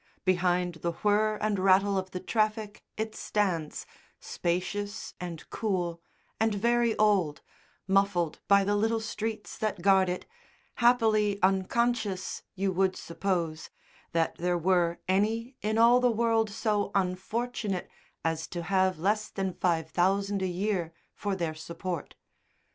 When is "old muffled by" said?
6.97-8.63